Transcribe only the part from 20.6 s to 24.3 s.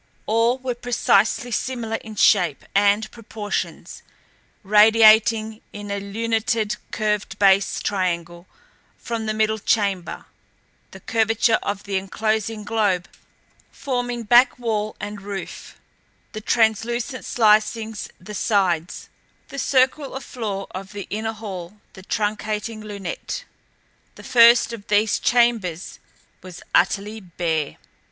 of the inner hall the truncating lunette. The